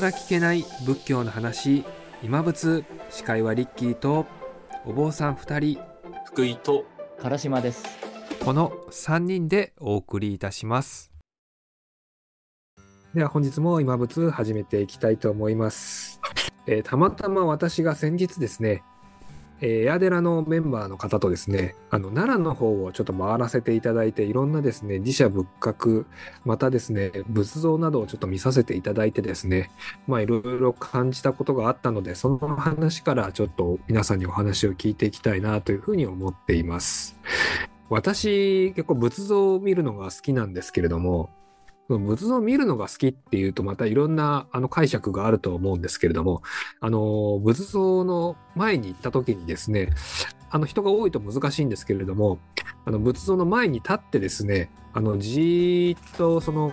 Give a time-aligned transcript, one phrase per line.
[0.00, 1.84] 更聞けない仏教の話。
[2.22, 4.26] 今仏司会はリッキーと
[4.86, 5.80] お坊さん2人。
[6.24, 6.84] 福井と
[7.20, 7.84] 唐島です。
[8.44, 11.10] この3人でお送りいたします。
[13.12, 16.20] では本日も今仏始めていきたいと思います、
[16.68, 18.84] えーたまたま私が先日ですね
[19.60, 26.04] えーエアデラのメンバーの方とですね、あの奈良の方をちょっと回らせていただいて、いろんなですね、自社仏閣、
[26.44, 29.70] またですね、仏像などをちょっと見させていただいてですね、
[30.06, 37.18] まあいろいろ感じたことがあったので、その話からちょっと皆さんにお話を聞いていきたいなというふうに思っています。
[37.90, 41.30] 私、結構仏像を見るのが好きなんですけれども、
[41.88, 46.42] 仏像を見るのが好きっていうとまたいろんなあの解釈があると思うんですけれども、
[46.80, 49.90] あの仏像の前に行った時にですね、
[50.50, 52.38] あの人が多いと難しいんですけれども、
[52.84, 56.72] あの仏像の前に立ってですね、あのじーっとその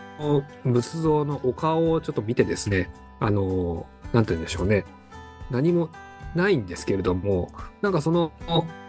[0.66, 4.84] 仏像のお顔をちょっと見てですね、あのなんて言うんでしょうね、
[5.50, 5.90] 何も
[6.36, 7.50] ないんですけれども、
[7.82, 8.34] なんかその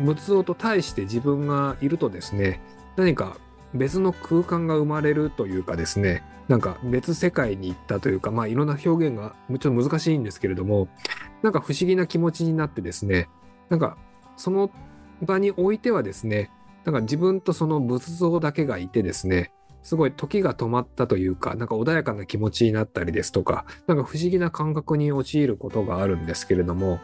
[0.01, 2.61] 仏像と対して自分がいるとですね、
[2.97, 3.37] 何か
[3.77, 10.89] 別の空間が生まれるというかですね、なんか別世界に行ったというか、まあいろんな表現がちょっと難しいんですけれども、
[11.43, 13.29] なんか不思議な気持ちになってですね、
[13.69, 13.97] なんか
[14.37, 14.71] その
[15.23, 16.51] 場においてはですね、
[16.85, 27.01] なんか自分とその仏像だけがいてですね、すごい時が止まったというか、なんか穏やかな気持ちになったりですとか、なんか不思議な感覚に陥ることがあるんですけれども、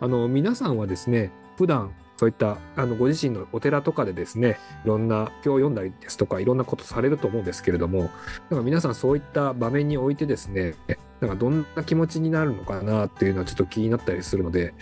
[0.00, 1.92] あの皆さんはですね、普段
[2.24, 8.08] そういったあのご自身のお寺とかでですね、いろんな経を読んだりですとか、いろんなことされると思うんですけれども、
[8.48, 10.74] なんか皆さんそういった場面においてですね、
[11.20, 14.72] なんかどんな気持ちになるのかなっていうのはちょっと気になったりするので、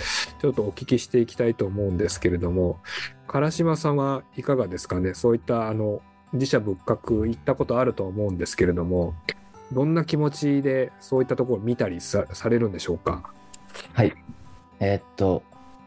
[0.41, 2.79] ちょっとお聞きしていきたいと思うんですけれども、
[3.27, 6.01] 唐島さんはいかがですかね、そういったあの
[6.33, 9.15] 自社仏閣行ったことあると思うんですけれども、
[9.73, 13.33] どんな気持ちでそういったところを見たりされるんでしょうか？
[13.95, 14.15] はい。
[14.85, 15.43] えーっと、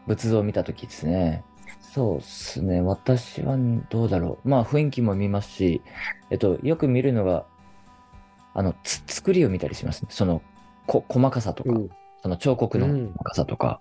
[0.06, 1.44] 仏像を見たときですね。
[1.80, 2.80] そうですね。
[2.80, 3.56] 私は
[3.88, 4.48] どうだろう。
[4.48, 5.82] まあ雰囲気も見ますし、
[6.30, 7.46] えっと、よく見るのが、
[8.54, 10.08] あの、つ作りを見たりしますね。
[10.10, 10.42] その、
[10.86, 11.88] こ細かさとか、うん
[12.22, 13.80] その彫刻のうん細かさとか。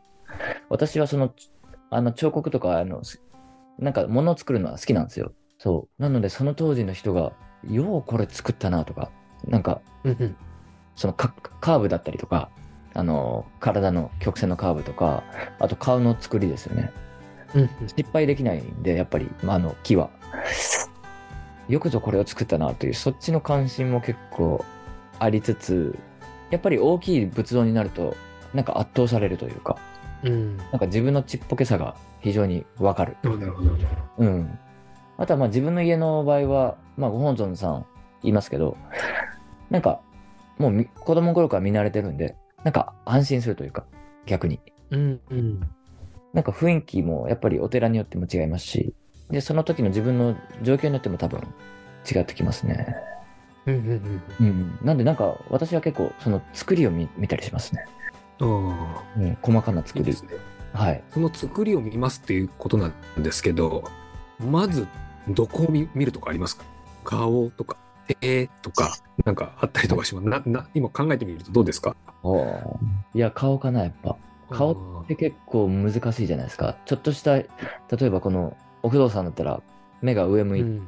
[0.69, 1.33] 私はその、
[1.89, 3.21] あの彫刻とか、あの、す
[3.79, 5.31] なんか物を作るのは好きなんですよ。
[5.57, 6.01] そう。
[6.01, 7.33] なので、その当時の人が、
[7.67, 9.11] ようこれ作ったなとか、
[9.45, 10.35] なんか、うん
[10.95, 12.49] そのカカーブだったりとか、
[12.95, 15.23] あの、体の曲線のカーブとか、
[15.59, 16.91] あと顔の作りですよね。
[17.53, 20.09] うん失敗できないんで、やっぱり、まあ、あの、木は。
[21.67, 24.63] よくぞこれを作ったなという、そっちの関心も結構
[25.19, 25.97] ありつつ、
[26.51, 28.15] やっぱり大きい仏像になると、
[28.53, 29.77] なんか圧倒されるというか、
[30.23, 33.17] うんなんか自分のちっぽけさが非常にわかる。
[33.23, 33.71] なるほど。
[34.17, 34.59] うん。
[35.17, 37.85] あとはまあ自分の家の場合は、まあご本尊さん
[38.23, 38.77] いますけど、
[39.69, 39.99] なんか
[40.57, 42.35] もうみ子供の頃から見慣れてるんで、
[42.65, 43.85] なんか安心するというか、
[44.25, 44.59] 逆に。
[44.89, 45.69] うんうん
[46.33, 48.93] なんか雰囲気もやっぱりお寺によっても違いますし、
[49.29, 51.39] で、その時の自分の状況によっても多分
[52.13, 52.93] 違ってきますね。
[53.65, 54.79] うんうんうん。
[54.83, 57.85] なんでなんか私は結構その作りを見見たりしますね。
[58.39, 58.69] うん。
[58.69, 59.37] ああ、うん。
[59.41, 60.05] 細かな作り。
[60.05, 60.31] いいですね。
[60.73, 61.01] はい。
[61.11, 63.85] その作りを見ますっていうことなんですけど、
[64.39, 64.87] まず
[65.29, 66.65] どこを見見るとかありますか？
[67.05, 67.77] 顔とか
[68.19, 70.27] 手とかなんかあったりとかします。
[70.27, 71.95] なな今考えてみるとどうですか？
[73.13, 74.17] いや、顔かな、やっぱ。
[74.49, 76.77] 顔って結構難しいじゃないですか。
[76.85, 77.47] ちょっとした、例
[78.01, 79.61] えばこのお不動産だったら、
[80.01, 80.87] 目が上向いて、うん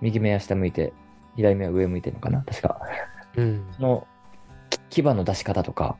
[0.00, 0.92] 右目は下向いて、
[1.34, 2.80] 左目は上向いてるのかな、確か。
[3.36, 4.06] うんその、
[4.70, 5.96] き牙の出し方とか、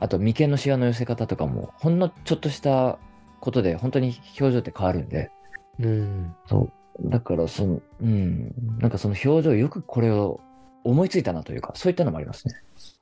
[0.00, 2.98] あと眉間のシワの寄せ方とかも、ほんのちょっとした
[3.40, 5.30] ことで、本当に表情って変わるんで、
[5.78, 6.68] うんそ
[7.02, 7.10] う。
[7.10, 10.40] だから、その、うん、なんかその表情、よくこれを
[10.84, 12.54] 思いついたなというか、そういったのもありますね。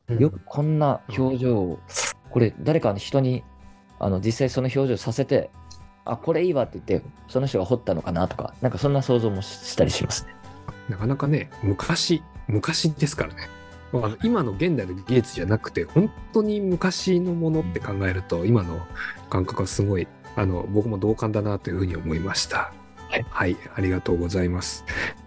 [0.09, 1.79] よくこんな表情を、
[2.31, 3.45] これ誰かの人に、
[3.99, 5.51] あの、実際その表情させて、
[6.05, 10.35] あ、これいいわって言って、その人が彫ったのかなとか、なんかそんな想像もししたりしますね。
[10.89, 13.49] なかなかね昔昔ですからね。
[14.23, 18.81] 今の現代の技術じゃなくて本当に昔のものって考えると今の
[19.31, 20.07] 感覚はすごい
[20.37, 22.73] あの僕も同感だなというふうに思いました。
[23.31, 24.85] はい、ありがとうございます。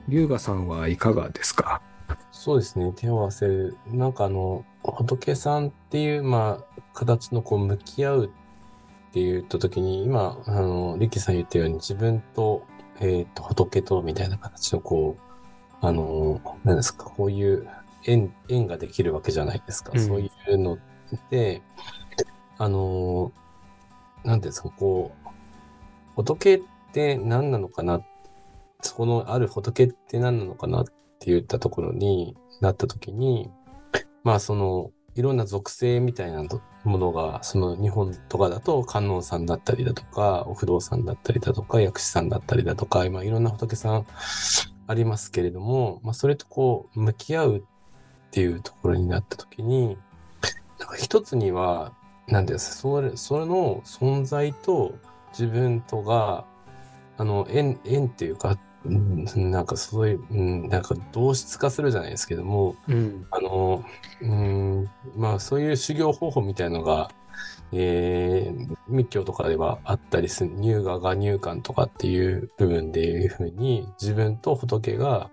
[0.08, 1.82] 龍河さんはいかがですか？
[2.32, 3.78] そうですね、手を合わせる。
[3.88, 8.28] なんかあの、仏さんっていう、まあ、形のこう、向き合うっ
[9.14, 12.66] て言った時に、今、あの、リッキーさん言ったように自分と、
[13.00, 17.68] えっ、と、仏と、みたいな形のこう、あの、何ですか、こういう
[18.06, 19.92] 縁、縁ができるわけじゃないですか。
[19.94, 20.78] うんそういうの
[21.30, 21.62] で、
[22.58, 23.32] あの、
[24.24, 25.30] なんていうんですか、こう、
[26.16, 26.62] 仏っ
[26.94, 28.02] て何なのかな、
[28.82, 30.86] そこのある仏って何なのかなっ
[31.22, 33.52] って言ったところになった時に、
[34.24, 36.44] まあその、いろんな属性みたいな
[36.84, 44.08] ものが、その日本とかだと観音さんだったりだとか、お不動さんだったりだとか、薬師さんだったりだとか、今いろんな仏さん
[44.88, 47.62] ありますけれども、まあそれとこう向き合うっ
[48.32, 49.98] ていうところになった時に、
[50.80, 51.94] なんか一つには、
[52.28, 54.96] なんですそれ、それの存在と
[55.34, 56.46] 自分とが、
[57.18, 63.84] あの、縁、縁っていうか、うん、なんかそういう、うん、なんか同質化するじゃないですけども、うん、あの、
[64.22, 67.12] うん、まあそういう修行方法みたいのが、
[67.74, 75.30] えー、密教とかではあったりする、乳がが入観とかっていう部分でいうふうに、自分と仏が、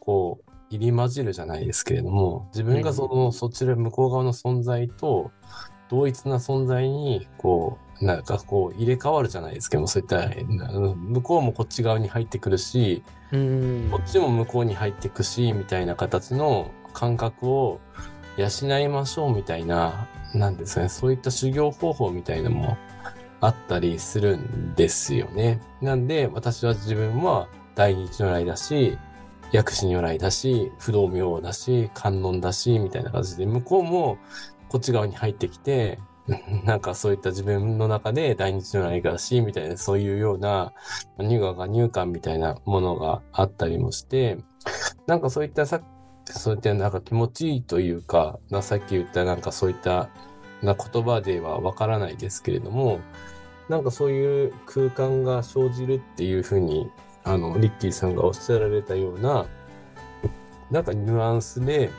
[0.00, 5.30] こう、入り混じるじゃないですけれども、自分がその、うん、そちら向こう側の存在と、
[5.90, 13.36] 同一な存在に、こう、なんかこう入れ替わるじゃないですけどそういった向こうもこっち側に入ってくるしこ
[14.04, 17.80] っちも向こうに入ってくしみたいな形の感覚を
[18.36, 22.76] 養いましょうみたいななんですねそういった修行方法みたいなのも
[23.40, 25.60] あったりするんですよね。
[25.80, 28.98] なんで私は自分は大日如来だし
[29.52, 34.18] 薬師如来だし不動明王だし観音だしみたいな感じで向こうも
[34.68, 35.98] こっち側に入ってきて
[36.64, 40.72] なんかそういった自分の中で大日如来がし、みたいな、そういうような
[41.18, 44.38] 乳がが入感みたいなものがあったりもして、
[45.06, 45.82] なんかそういったさっ
[46.26, 50.08] そういったなんか気持ちいいというか、さっき言ったなんかそういった
[50.62, 53.00] な言葉ではわからないですけれども、
[53.68, 56.90] なんかそういう空間が生じるっていうふうに、
[57.24, 59.46] あの、リッキーさんがおっしゃられたような、
[60.70, 61.90] なんかニュアンスで、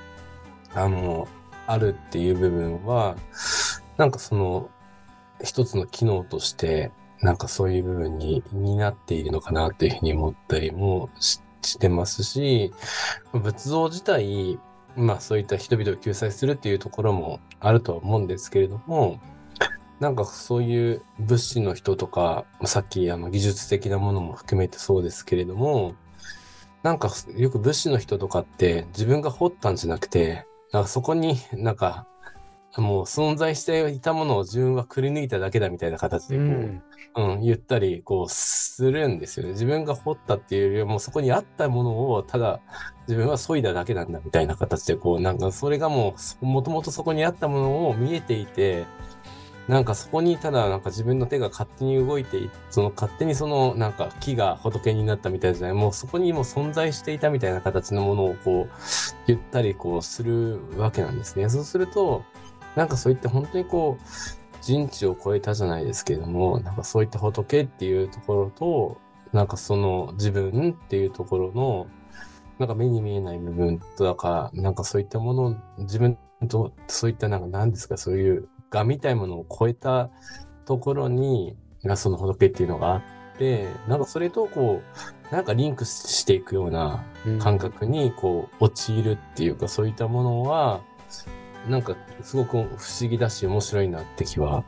[0.74, 1.28] あの、
[1.68, 3.16] あるっていう部分は、
[3.98, 4.69] なんかその、
[5.44, 6.92] 一つの機能として、
[7.22, 11.40] なんかそういう部分に、になっているのかなっていうふうに思ったりもし
[11.80, 12.74] てますし、
[13.34, 14.60] 仏像自体、
[14.95, 19.19] まあそういった人々を救済するっていうところもあるとは思うんですけれども、
[20.00, 25.96] なんかそういう物資の人とか、さっきあの技術的なものも含めてそうですけれども、
[26.84, 32.06] なんかよく物資の人とかって自分が掘ったんじゃなくて、なんかそこになんか
[32.78, 36.81] もう存在していたものを自分はくり抜いただけだみたいな形でこう、うん、
[37.16, 39.52] うん、言ったりこうするんですよね。
[39.52, 42.62] 自分が掘ったっていうよりはもうそこにあったものをただ
[43.08, 48.86] 自分は削いだだけなんだみたいな形でこうなんかそれがもうもともとそこにあったものを見えていて
[49.68, 58.70] なんかそこにただなんか自分の手が勝手に動いてその勝手にそのなんか木が仏になったみたいじゃないもうそこにも存在していたみたいな形のものをこう
[59.28, 61.48] 言ったりこうするわけなんですね。
[61.50, 62.24] そうすると
[62.75, 64.04] なんかそういった本当にこう、
[64.62, 68.98] 人知を超えたじゃないですけれども、なんかそういった仏っていうところと、
[69.34, 71.88] なんかその自分っていうところの、
[72.60, 76.18] なんか目に見えない部分とか、なんかそういったものを自分
[76.48, 80.10] と、そういったなんか何ですか、そういうがみたいものを超えた
[80.66, 81.58] ところに、
[81.96, 83.02] その仏っていうのがあっ
[83.38, 84.81] て、なんかそれとこ
[85.31, 87.04] う、なんかリンクしていくような
[87.40, 90.81] 感覚にこう陥るっていうか、そういったものは、
[91.68, 94.63] なんかすごく不思議だし面白いなって気は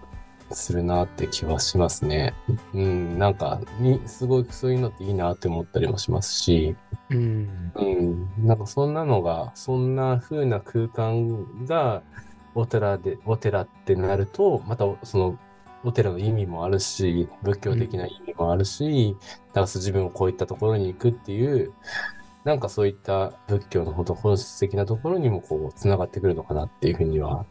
[0.51, 2.33] するなって気はしますね。
[2.73, 6.75] うん、なんかにすごいそういうのっていいなって思ったりもしますし、
[7.09, 12.03] うん、うん、なんかそんなのがそんな風な空間が
[12.53, 15.39] お寺でお寺ってなるとまたその
[15.83, 21.73] お寺の意味もあるし仏教的な意味もあるし、うん、だから自分をこういったところに行くっていう
[22.45, 27.45] なんかそういった仏教のほんと本質的なところにもこう、つながってくるのかなっていうふうには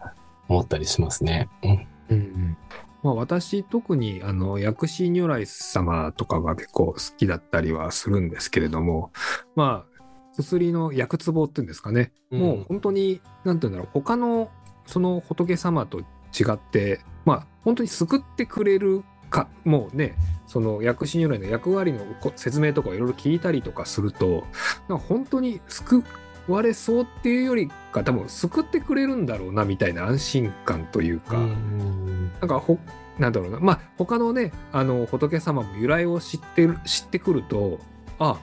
[0.49, 1.49] 思ったりしますね。
[1.63, 1.89] うん。
[2.11, 2.57] うん
[3.03, 9.11] まあ、私、特に、あの、薬師如来様とかが結構好きだったりはするんですけれども、
[9.57, 9.95] まあ、
[10.37, 14.49] 薬の薬壺っていうんですかね、うん、もう本当に、なんていうんだろう、他の
[14.87, 16.05] その仏様と違
[16.53, 19.03] って、まあ、本当に救ってくれる
[19.35, 20.15] か、もうね、
[20.47, 24.45] その薬師如来の役割の説明とかいろいろ聞いたりとかすると、
[24.89, 26.05] 本当に救
[26.47, 32.31] われそうっていうよりか、多分救ってくれるんだろうなみたいな安心感というか、ん。
[32.41, 32.79] なんかほ、
[33.19, 37.81] なんだろうな、まあ、他のね、あの仏様も由来を知ってる知ってくると、
[38.21, 38.39] あ、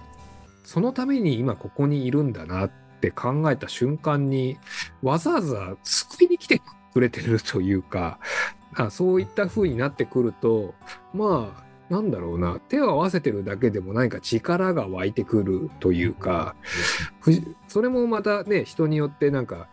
[0.65, 4.57] そのために今ここにいるんだなって考えた瞬間に、
[5.01, 6.62] わざわざ救いに来て
[6.93, 8.19] くれてるというか、
[8.75, 10.74] あそういった風になってくると
[11.13, 12.58] まあなんだろうな。
[12.70, 16.56] 手を合わせてるだけでも何か力が湧いてくるというか、
[17.68, 19.68] それもまたね人によってなんか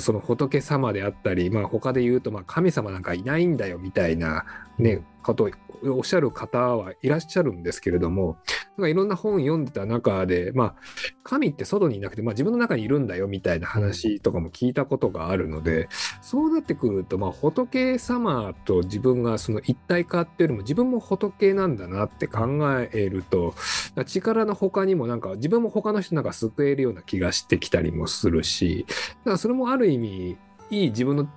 [0.00, 4.44] その仏様であったり、まあ、他で言うとまあ神様なんかいないんだよみたいな、
[4.78, 5.50] ね、ことを
[5.98, 8.38] おっしゃる方はいらっしゃるんですけれども
[8.76, 10.74] なんかいろんな本読んでた中で、まあ、
[11.24, 15.88] 神って外にいなくて、まあ、自分の中にいるんだよみたいな話とかも聞いたことがあるので、
[16.20, 22.58] そうなってくると、まあ、仏様と自分がその一体化っていうよりも自分も仏なんだなって考
[22.92, 23.54] えると
[24.06, 30.36] 力の他にもなんか自分も他の人なんか救えるような気がしてきたりもするしだからそれもある意味
[30.70, 31.28] いい自分の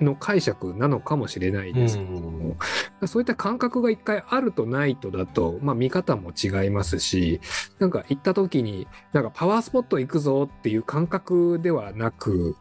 [0.00, 2.56] の解釈なのかもしれないですけども、
[3.00, 7.40] うん、そういった感覚が一回あるとないとだと、まあ、見方も違いますし
[7.78, 12.56] なんか行った時になんかパワースポット行くぞっていう感覚ではなく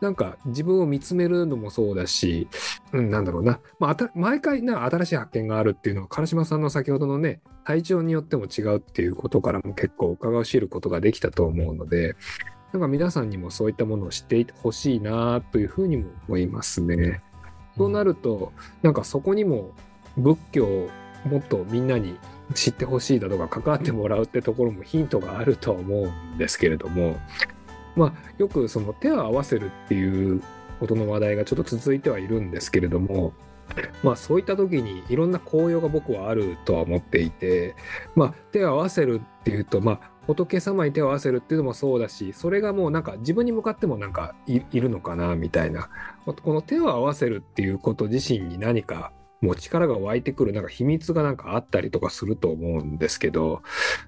[0.00, 2.48] なんか自分を見つめるのもそうだし、
[2.92, 12.14] うん、なんだろうな、まあ、毎回な新しい発見があるっていうのは唐島さんの先ほどのね体調によっても違うっていうことからも結構伺う知ることができたと思うので
[12.72, 17.22] なんか皆さんにもそういったものを知ってほしいなというふうにも思いますね。
[17.76, 19.70] となると、なんかそこにも
[20.16, 20.88] 仏教を
[21.26, 22.18] もっとみんなに
[22.54, 27.18] 知ってほしいだとか関わってもらうってところもヒントがあるとは思うんですけれども、
[27.96, 30.42] まあ、よくその手を合わせるっていう
[30.78, 33.32] ことの話題がちょっと続いてはいるんですけれども、
[34.02, 37.74] まあそういった時にいろんな効用が僕はあるとは思っていて、
[38.14, 45.88] まあ手を合わせるっていうと、まあ仏様に手を合わせるっていうのもそうだしそれがもうなんか自分に向かってもなんかいるのかなみたいな。
[46.24, 53.62] この手を合わせるっていうこと自身に何かもう力が湧いてくるなんか秘密がなんかあったりとかすると思うんですけど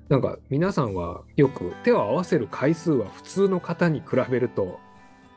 [0.09, 4.81] なんか皆さんはよく手を合わせる回数は普通の方に比べると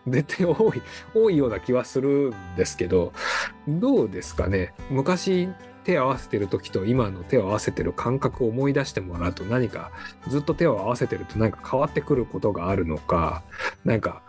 [0.08, 0.82] 絶対多い
[1.14, 3.14] 多いような気はするんですけど
[3.68, 4.74] どうですかね。
[4.90, 5.50] 昔
[5.84, 9.92] 手を合わせてる時と今の手を合わせてる感覚を思い出してもらうと何か
[10.28, 13.44] ずっと手を合わせてると何か変わってくることがあるのか
[13.84, 14.22] 何か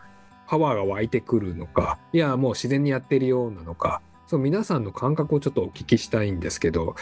[0.48, 4.02] パワーが湧いてくるのかいやもう自然にやってるようなのか。
[4.24, 6.94] そう皆さんの感覚をちょっとお聞きしたいんですけど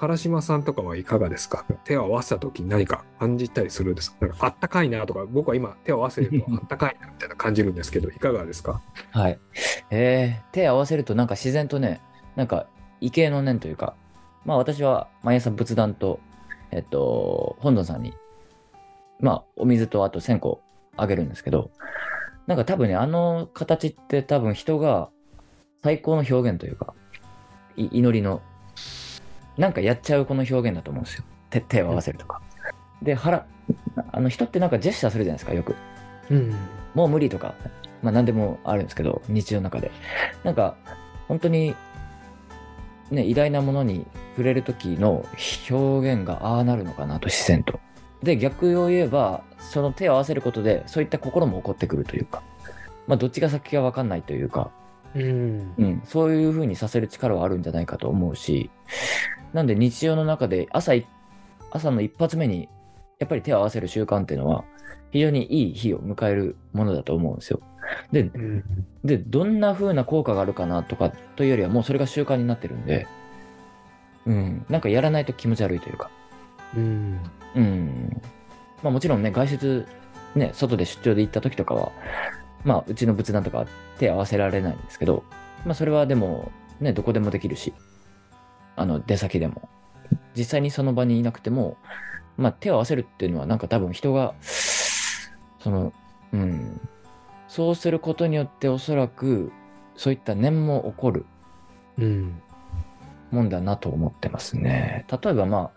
[0.00, 1.66] 唐島さんとかはいかがですか？
[1.84, 4.26] 手を合わせた時に何か感じたりするんですか？
[4.26, 8.80] なんかあったかいなとか僕は今手を合わせるとあったかいなみたいな感じるんですけどいかがですか？
[9.10, 9.38] はい。
[9.90, 12.00] えー、手を合わせるとなんか自然とね
[12.36, 12.68] なんか
[13.00, 13.94] 畏敬の念というか、
[14.44, 16.20] まあ私は毎朝仏壇と、
[16.70, 18.14] えっと、本尊さんに、
[19.20, 20.56] まあお水とあと線香
[20.96, 21.70] あげるんですけど、
[22.46, 25.10] なんか多分ね、あの形って多分人が
[25.82, 26.94] 最高の表現というか、
[27.76, 28.42] 祈りの、
[29.56, 31.24] なんかやっちゃうこの表現だと思うんですよ。
[31.50, 32.40] 手手を合わせるとか。
[33.02, 33.46] で、腹、
[34.12, 35.76] あの人ってなんかジェスチャーするじゃないですか、よく。
[36.30, 36.54] うん、
[36.94, 37.54] もう無理とか、
[38.02, 39.90] まあ何でもあるんですけど、日常の中で。
[40.44, 40.76] なんか、
[41.28, 41.74] 本当に
[43.10, 45.24] ね、偉大なものに触れる時の
[45.70, 47.80] 表現がああなるのかなと自然と。
[48.22, 52.42] で逆を言えばその手を合わせることでそういった心も起こってくるというか、
[53.06, 54.70] まあ、どっちが先か分かんないというか、
[55.14, 58.70] うん、うん、そういうふうにさせる力はあるんじゃないかと思うし。
[59.52, 60.92] なんで日常の中で朝
[61.70, 62.68] 朝の一発目に
[63.18, 64.64] やっぱり手を合わせる習慣っていうのは
[65.10, 67.60] 非常にいい日を迎えるものだと思うんですよ。
[68.12, 68.64] で、うん、
[69.04, 73.06] で、どんな風な効果があるかなとかというよりはもうそれが習慣になってるんで、
[74.26, 76.10] うん、なんかやらないと気持ち悪いというか。
[76.76, 77.20] うん。
[77.54, 78.22] うん。
[78.82, 79.86] まあもちろんね、外出、
[80.34, 81.92] ね、外で出張で行った時とかは、
[82.64, 83.66] まあうちの仏壇とか
[83.98, 85.24] 手合わせられないんですけど、
[85.64, 87.72] まあそれはでも、ね、どこでもできるし、
[88.76, 89.68] あの、出先でも。
[90.36, 91.76] 実際にその場にいなくても、
[92.36, 95.92] まあ手を合わせるっていうのはなんか多分人が、その、
[96.32, 96.80] うん、
[97.48, 99.50] そうすることによっておそらく
[99.96, 101.26] そういった念も起こる。
[103.30, 105.04] もんだなと思ってますね。
[105.10, 105.70] 例えばま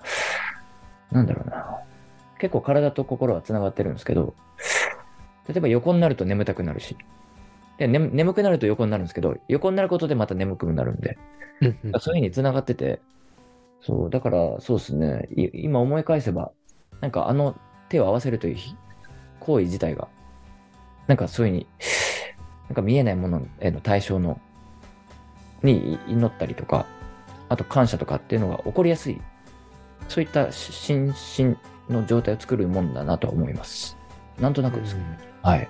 [1.11, 1.79] あ、なんだろうな。
[2.39, 4.35] 結構体と心はつながってるんですけど、
[5.47, 6.95] 例えば横になると眠たくなるし、
[7.77, 11.17] で、ね、眠くなると横になるんですけど、横になることでまた眠くなるんで、
[11.61, 13.01] そういうふうにつながってて、
[13.81, 16.51] そう、だからそうですね、今思い返せば、
[17.01, 17.55] なんかあの
[17.89, 18.57] 手を合わせるという
[19.39, 20.07] 行為自体が
[21.11, 21.67] なんかそういうふうに、
[22.69, 24.39] なんか見えないものへの対象の、
[25.61, 26.85] に祈ったりとか、
[27.49, 29.19] あと感謝とかっていうのが起こりやすい、
[30.07, 31.57] そういった心身
[31.89, 33.97] の状態を作るもんだなと思います。
[34.39, 35.19] なんとなくですね。
[35.41, 35.69] はい。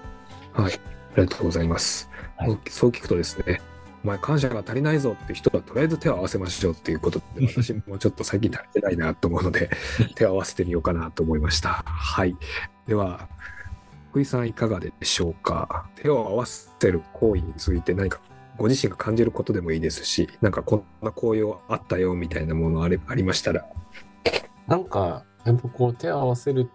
[0.53, 0.73] はい。
[0.73, 2.07] ありがとうございます。
[2.37, 3.59] はい、そう聞くとですね、
[4.03, 9.71] お前感謝が足りないぞって人はとりあえず手を合わせましょうっていうことで、私もちょっと最近足りてないなと思うので、
[10.13, 11.83] 手を合わせてみようかなと思いました。
[11.83, 12.37] はい。
[12.85, 13.27] では、
[14.11, 15.89] 福井さんいかがでしょうか？
[15.95, 18.19] 手を合わせる行為について何か
[18.57, 23.65] ご自身が感じることでもいいですし、なんかこんな紅葉あったよみたいなものあれありましたら。
[24.67, 26.69] なんか、やっぱこう手を合わせる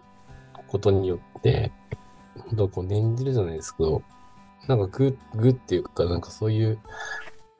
[0.67, 1.71] ことによって、
[2.39, 4.01] 本当こう念じるじゃないですけど、
[4.67, 6.79] なんかグッ、グッっていうか、なんかそういう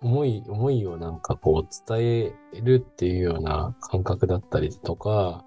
[0.02, 5.46] 思い、思いをなんかこう伝えるっていうような感覚だったりとか、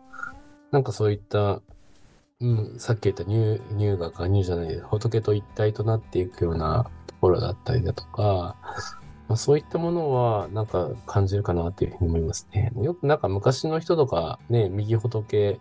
[0.70, 1.60] なんかそういった、
[2.40, 8.56] うん、さっき言った乳、乳が加入じゃない、仏と一体となっていくようなところだったりだとか、
[9.28, 12.72] まあ、そういったものはなんか感じるかなっていうふうに思いますね。
[12.80, 15.60] よくなんか昔の人とかね、右仏、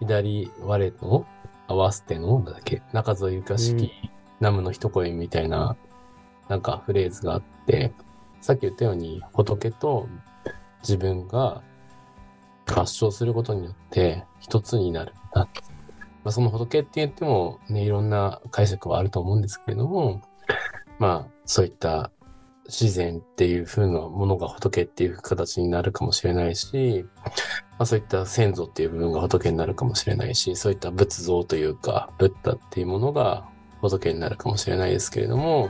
[0.00, 1.26] 左我の
[1.68, 3.92] 合わせての、なんだっけ、中添ゆかしき、
[4.40, 5.76] 南無の一声みたいな、
[6.48, 7.92] なんかフレーズがあって、
[8.40, 10.08] さっき言ったように仏と
[10.80, 11.62] 自分が
[12.66, 15.48] 合唱することによって一つになるんだ。
[16.24, 20.22] まあ、その仏って言ってもね、いろんな解釈はあると思うんですけれども、
[20.98, 22.10] まあ、そういった
[22.66, 27.32] 自然っていう風なものが仏っていう形になるかもしれないし、ま
[27.80, 33.46] あ、そういった先祖っていう部分が仏になるかもしれないし、そういった仏像というか、ブッダっていうものが
[33.82, 35.68] 仏になるかもしれないですけれども、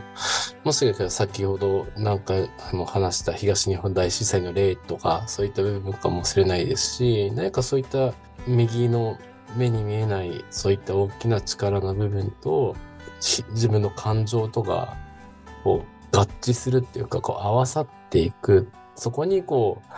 [0.62, 2.34] もしかしたら先ほどなんか
[2.72, 8.14] あの話した東日本大震災の例とか、そういった部分かもしれないですし、何かそういった
[8.46, 9.18] 右の
[9.56, 12.76] 目に見えないそういった大きな力の部分と、
[13.20, 14.96] 自分の感情とか、
[15.62, 18.68] こう合致するっていうか、こう合わさっていく。
[18.94, 19.88] そこにこう、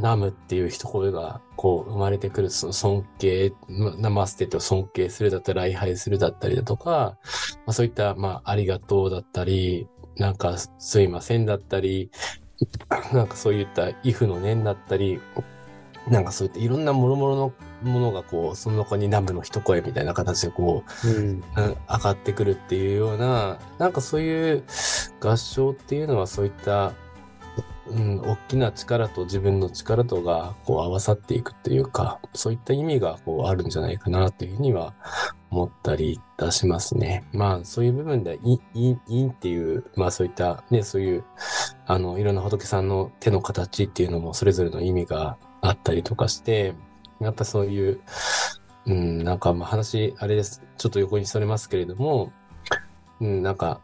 [0.00, 3.52] ナムっていう一声がこう生まれてくるその尊敬、
[3.98, 7.16] ナマステと尊敬するだったり、礼拝するだったりだとか、
[7.66, 12.10] まあ、そういった、まあ、ありがとうだったり、なんかすいませんだったり、
[13.12, 15.20] なんかそういったイフの念だったり、
[16.08, 21.42] なんかそういったいろんな諸々のものがこう、その中に南部の一声みたいな形でこう、うん。
[21.56, 24.64] 上がってくるっていうような、なんかそういう
[25.20, 26.92] 合唱っていうのはそういった、
[27.88, 34.94] うん、大きな力と自分の力とがこう合わさっていくっていうか、そういった意味がこうあるんじゃないかなっていうふうには
[35.50, 37.24] 思ったりいたしますね。
[37.32, 41.24] まあそういう部分で、い、い、いっていう、まあそういったね、そういう、
[41.86, 46.74] あの、いろんな仏さんの手の形っていうのもそれぞれの意味があったりとかして、
[47.20, 48.00] やっぱそういう、
[48.86, 50.62] うん、なんかまあ話、あれです。
[50.76, 52.32] ちょっと横にそれますけれども、
[53.20, 53.80] うん、なんか、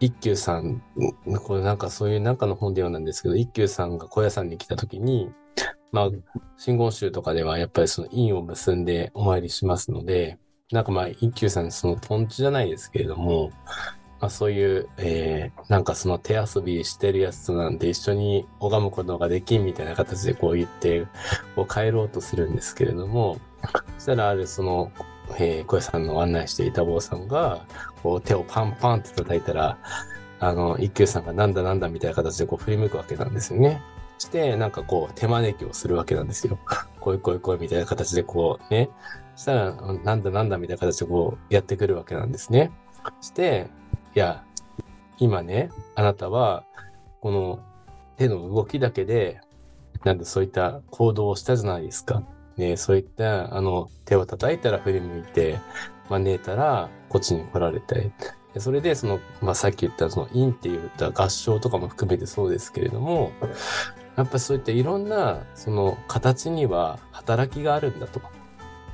[0.00, 0.82] 一休さん、
[1.26, 5.30] うんこれなんかそういうなんかの本ではなんですけど、一休さんが小屋さんに来た時に、
[5.92, 6.10] まあ、
[6.56, 10.38] 真言宗とかではやっぱりその印を結んでお参りしますので、
[10.72, 13.50] なんかまあ一休さんそのトンチじゃないですけれども、
[14.20, 21.06] まあそういう、えー、なんかその手遊びしてるやつとなんで一緒に拝むことができんみたいな形でこう言って、
[21.56, 23.38] こう帰ろうとするんですけれども、
[23.98, 24.92] そしたらあるその、
[25.38, 27.64] えー、小屋さんの案内していた坊さんが、
[28.02, 29.78] こう手をパンパンって叩いたら、
[30.38, 33.80] あの、一休さんがなんだなんだみたいな形でこう振り向くわけなんですよね。
[34.18, 36.58] して、なんかこう手招きをするわけなんですよ。
[37.00, 38.90] 来い来い来いみたいな形でこうね。
[39.36, 42.70] したら、なんだなんだみたいな形でこうやってくるわけなんですね。
[43.22, 43.68] して、
[44.14, 44.44] いや、
[45.18, 46.64] 今ね、あなたは、
[47.20, 47.60] この
[48.16, 49.40] 手の動きだけで、
[50.04, 52.22] なんでそういった行動をしたじゃないですか。
[52.56, 55.58] ね、そういった、あの、手を叩いたら振り向いて、
[56.08, 58.10] 招いたらこっちに来られて、
[58.52, 63.32] でそれでその、まあ、さっき言ったその陰って言った合唱とかも含めてそうですけれども、
[64.16, 68.20] やっぱそういったいろんなその形には働きがあるんだと。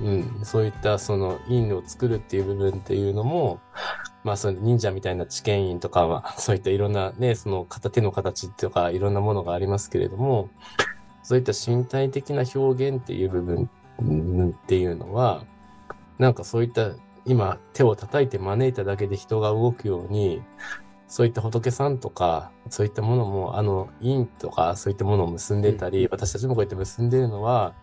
[0.00, 3.61] うん、そういったその陰を作るっていう部分っていうのも、
[4.24, 10.50] まあその忍者みたいな知見院とかは、 そういったいろんなね、その片手の形とかいろんなものがありますけれども、
[11.22, 15.44] そういった身体的な表現っていう部分うんっていうのは、
[16.18, 16.92] なんかそういった
[17.24, 20.42] 今手を叩いて招いただけで人が動くように、
[21.09, 27.74] そういった仏さんとか、そういったものも、あの、陰とか、そういったものを結んでたり、私たちもこうやって結んでいるのは、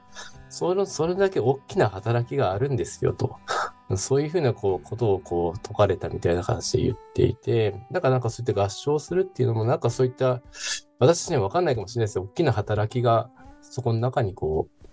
[0.54, 3.38] それ、それだけ大きな働きがあるんですよ、と。
[3.98, 10.44] そういうふうな、こう、ことを、こう、説かれたみたいな形で言っていて、だからなんかそういった合唱するっていうのも、なんかそういった、
[11.00, 14.88] 私たちには分かんないかもしれないですけど、大きな働きが、そこの中にこう、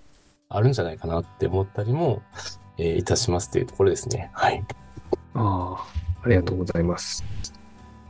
[0.48, 2.22] あるんじゃないかなって思ったりも、
[2.78, 4.30] えーいたしますというところですね。
[4.32, 4.64] はい。
[5.34, 5.86] ああ、
[6.24, 7.22] ありがとうございます。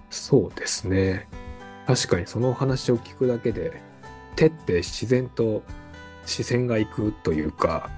[0.08, 1.28] そうですね。
[1.88, 3.82] 確かにそのお話を聞くだけで、
[4.36, 5.64] 手って自然と
[6.26, 7.90] 視線がいくというか、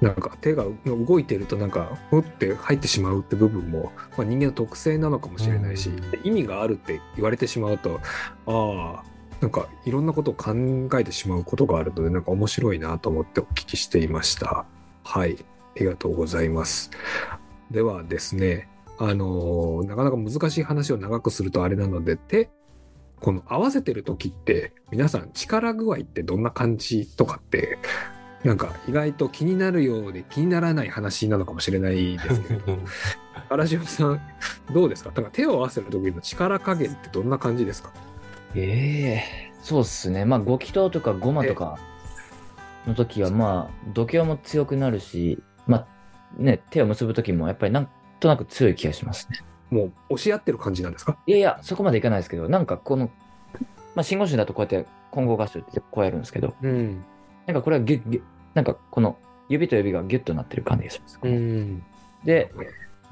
[0.00, 8.00] なんか手が動いてるとなんか、ふって入ってしまうって部分も、まあ、人間の特性なのかもしれないし、うん意味があるって言われてしまうと、
[8.46, 9.04] ああ、
[9.40, 10.54] なんかいろんなことを考
[10.98, 14.66] えてしまうことがあるので、なんか面白いなと思ってお聞きしていました。
[15.04, 16.90] はい、ありがとうございます。
[17.70, 22.50] ではですね、あのーなかなか難しい話を長くするとあれなので、手、
[23.20, 27.78] この合わせてる時って、皆さん力具合ってどんな感じとかって、
[28.44, 32.78] なんか意外と気になるようで気にならない話なのかもしれないですけど、
[33.48, 34.20] 荒島さん、
[34.72, 35.10] どうですか？
[35.14, 37.92] なんか手を合わせる時の力加減ってどんな感じですか？
[38.54, 40.24] ええそうっすね。
[40.24, 41.78] まあ、ご祈祷とかごまとか、
[42.86, 45.86] の時は、まあ、度胸も強くなるし、まあ、
[46.40, 47.88] ね、手を結ぶ時もやっぱりなん
[48.20, 49.40] となく強い気がしますね。
[49.70, 51.18] もう押し合ってる感じなんですか？
[51.26, 53.10] いやいや、そこまでいかないですけど、なんかこの、
[53.94, 57.04] まあ、信号集だとこうやって混合合唱ってこうやるんですけど、うん。
[57.46, 58.22] なんかこれはギュッギュッ、
[58.54, 59.16] なんかこの
[59.48, 61.18] 指と指がギュッとなってる感じがします。
[61.22, 61.82] うん。
[62.24, 62.52] で、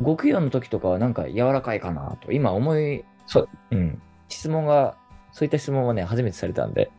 [0.04, 4.02] 極用の時とかはなんか柔らかいかなと、今思い、そう、うん。
[4.28, 4.96] 質問が、
[5.32, 6.90] そういった質問はね、初めてされたんで、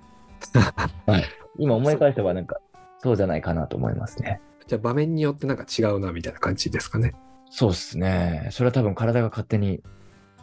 [1.05, 1.23] はい。
[1.57, 2.59] 今思い返せばなんか、
[2.99, 4.41] そうじゃないかなと思いますね。
[4.67, 7.13] じゃあ場面によってなんか違うなみたいな感じですかね。
[7.49, 8.49] そうですね。
[8.51, 9.81] それは多分体が勝手に、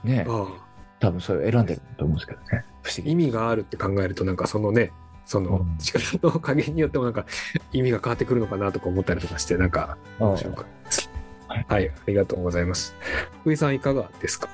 [0.05, 0.73] ね、ああ。
[1.01, 2.65] 多分それを選んでると思うんですけどね。
[2.83, 3.11] 不思議。
[3.11, 4.93] 意味があるって考えるとなんかそのね、
[5.25, 7.27] そのうん力の加減によってもなんか
[7.73, 11.11] 意味が変わってくるのかなとか思ったりとかしてなんか面白かったです。
[11.49, 12.95] はいはい、ありがとうございます。
[13.43, 14.49] 福井さんいかがですか？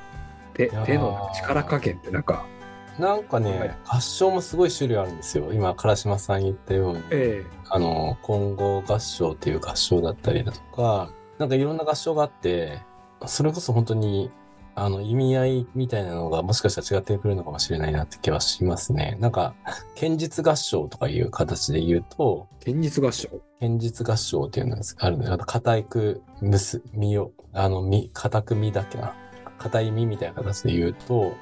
[0.55, 2.45] 手手の力加減ってなんか、
[2.99, 5.53] なんかはいね、合唱もすごい種類あるんですよ。
[5.53, 7.03] 今、唐島さん言ったように。
[7.11, 12.81] えあの、混合合唱っていう合唱だったりだとか、なんかいろんな合唱があって、
[13.27, 14.31] それこそ本当に、
[14.75, 19.17] あの、意味合いみたいなのがもしかしたら違ってくるのかもしれないなって気はしますね。
[19.19, 19.55] なんか、
[19.97, 23.29] 剣術合唱とかいう形で言うと、え剣術合唱？
[23.59, 25.33] 剣術合唱っていうのがあるんです。
[25.33, 29.15] あと、固く結、身を、あの、身、固く身だっけな？
[29.59, 31.33] 硬い身みたいな形で言うと、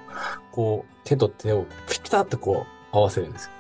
[0.53, 3.51] こう、手と手をピタッとこう、合わせるんですよ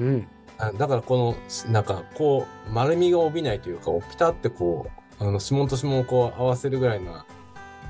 [0.00, 0.28] うん。
[0.58, 1.34] あだからこ
[1.66, 7.24] の、なんかこう、丸みが帯びないというか、ピタってこう、あの、指紋と指紋をこう合わせるぐらいな、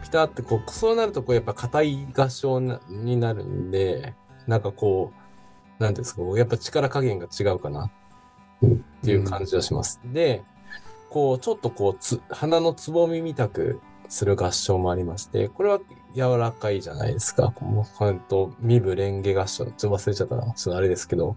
[0.03, 4.15] ピタってこう、そうなるとこう、やっぱ硬い合唱なになるんで、
[4.47, 5.13] なんかこ
[5.79, 8.69] う、なんていうんですか、こうやっぱ力加減が違うかな、っ
[9.03, 10.01] ていう感じがします。
[10.05, 10.43] で、
[11.11, 15.81] こう、ちょっとこう、つ、鼻のつぼみみたくする合唱もありまして、これは
[16.15, 17.55] 柔らかいじゃないですか。
[17.61, 20.53] もう、ほんと、身部レンゲ合唱、ちょっと忘れちゃったな。
[20.53, 21.37] ちょっとあれですけど、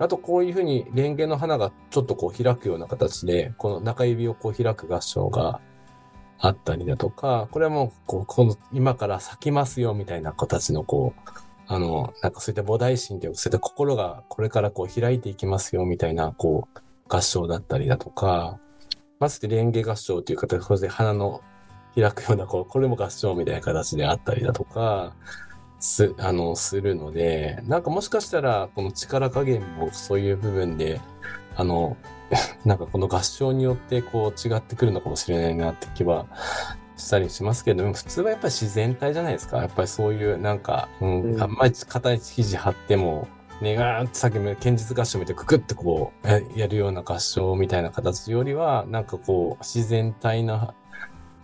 [0.00, 5.60] あとこういうふうにレンゲの花がちょっとこう開くような形で、この中指をこう開く合唱が
[6.38, 11.30] あったりだとか、これはもうこう、この今から咲きますよみたいな形のこう、
[11.66, 18.58] あの、なんかそういった菩提心という、そういった心がこれからこう開いていきますよみたいなこう、合唱だったりだとか、
[19.18, 21.42] まずレンゲ合唱という形で鼻の
[21.94, 25.14] 開くような、こう、これも合唱みたいな形であったりだとか、
[25.80, 31.00] す、あの、するので、なんかもしかしたら、この力加減もそういう部分で、
[31.56, 31.96] あの、
[32.64, 36.26] なんかこの合唱によってこう違ってくるのかもしれないなって気は
[36.96, 39.58] したりしますけども、普通はやっぱり自然体じゃないですか。
[39.58, 43.26] やっぱりそういうなんか、うん、うんあんまり硬い肘張っても、
[43.60, 50.74] ねがーってさっきも剣術合唱みたいにククってこうややるような合唱みたいな形よりは、なんかこう自然体な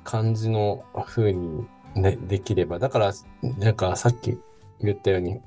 [0.05, 1.67] 感じの風に、
[1.97, 2.79] ね、できれば。
[2.79, 3.13] だから、
[3.59, 4.39] なんかさっき
[4.81, 5.41] 言ったように、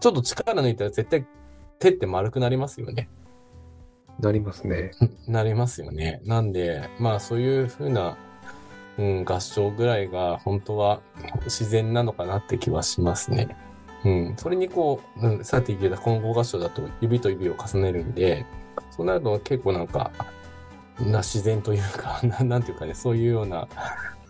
[0.00, 1.26] ちょっと力抜いたら絶対
[1.78, 3.08] 手って丸くなりますよね。
[4.20, 4.92] なりますね。
[5.26, 6.20] なりますよね。
[6.24, 8.16] なんで、まあそういう風な、
[8.98, 11.00] うん、合唱ぐらいが本当は
[11.44, 13.56] 自然なのかなって気はしますね。
[14.04, 14.34] うん。
[14.36, 18.46] それにこう、うん、さっき言った混合合唱だと指と指を重ねるんで、
[18.90, 20.10] そうなると結構なんか、
[20.98, 23.68] な自然というか な、なんていうかね、そういうような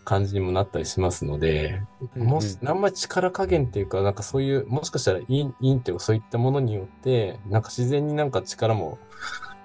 [0.06, 1.82] 感じにもなったりしますので、
[2.14, 8.98] もし、あんまり力加減っていうか、なんかそういう、もしかしたら陰、陰っていうかそういったものによって、なんか自然になんか力も、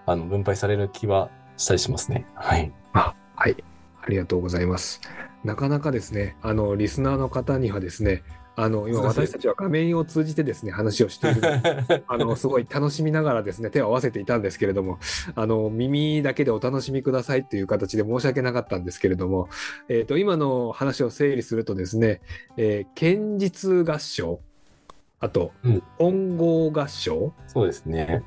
[0.07, 2.25] あの、分配される気はしたりしますね。
[2.33, 2.73] はい。
[2.93, 3.63] あ、はい。
[4.01, 4.99] ありがとうございます。
[5.43, 8.23] なかなかですね、あの、リスナーの方にはですね、
[8.55, 14.99] あの、今私たちは画面を通じてですね、話をしているので あの、すごい楽しみながらですね、手を合わせていたんですけれども、
[15.35, 19.47] あの、耳だけでお楽しみくださいという形で申し訳なかったんですけれども、
[19.87, 22.21] えっ、と、今の話を整理するとですね、
[22.57, 24.41] えー剣術合唱、
[25.19, 28.23] あとうん、混合合唱、そうですね。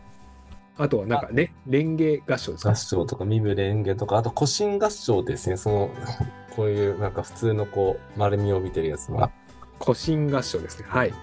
[0.77, 2.71] あとはなんかね、レンゲ合唱ですか？
[2.71, 5.57] 合唱とか、身分レンゲとか、あと古神合唱ですね。
[5.57, 5.91] その、
[6.57, 9.31] こういうなんか普通のこう、丸みを帯びてるやつは。
[9.81, 10.87] 古新合唱ですね。
[10.89, 11.15] はい。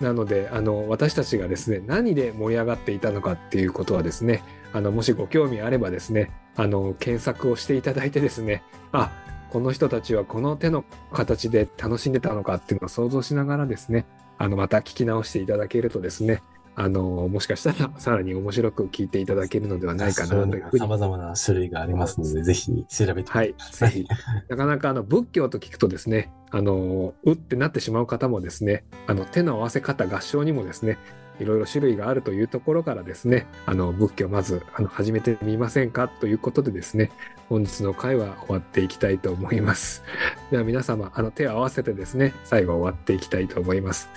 [0.00, 4.42] なので、あの、私たちがですね、何で盛り上がっていたのかっていうことはですね、
[4.72, 9.10] あの、もしご興味あればですね、あの、検索をしていただいてですね、あ、
[9.50, 16.42] この人たちはこの手の形で楽しんでたのかっていうのを想像しながらですね、あの、また聞き直していただけるとですね、
[16.80, 24.06] あの、もしかしたら さらに面白く聞いていただけるのではないかなというふうに様々な種類がありますので、ぜひ調べてはい、ぜひ。
[24.48, 30.98] なかなかあの仏教と聞くとですね、あの、うってなってしまう方もですね、あの手の合わせ方、合唱にもですね、
[31.40, 37.10] いろいろ種類があるというところからですね、あの仏教まずあの始めてみませんかということでですね、
[37.48, 40.04] 本日の回は終わっていきたいと思います。
[40.52, 44.08] では皆様、あの手を合わせてですね、最後終わっていきたいと思います。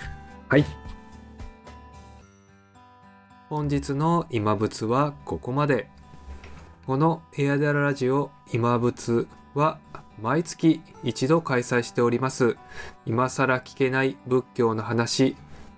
[0.48, 0.64] はい。
[3.52, 5.90] 本日の今仏はここまで。
[6.86, 9.78] このエアデララジオ今仏は
[10.22, 12.56] 毎月一度開催しております
[13.04, 15.36] 今更聞けない仏教の話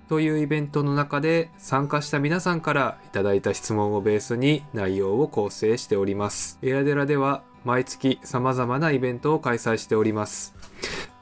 [0.09, 6.61] というイベントの中で参加した皆さんからいただいた質問をベースに内容を構成しております。
[6.63, 10.55] エアデラでは毎月様々なイベントを開催しております。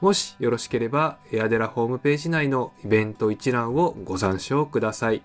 [0.03, 5.23] もしよろしければエアデラホームページ内のイベント一覧をご参照ください。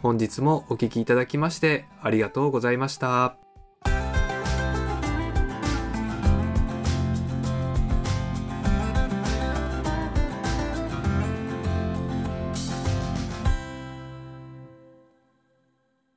[0.00, 3.45] 本日もお聴きいただきましてありがとうございました。